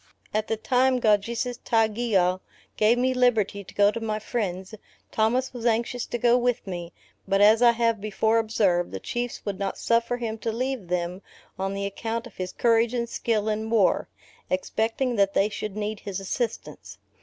[0.33, 2.39] At the time Kaujisestaugeau
[2.75, 4.73] gave me my liberty to go to my friends,
[5.11, 6.91] Thomas was anxious to go with me;
[7.27, 11.21] but as I have before observed, the Chiefs would not suffer him to leave them
[11.59, 14.09] on the account of his courage and skill in war:
[14.49, 16.97] expecting that they should need his assistance.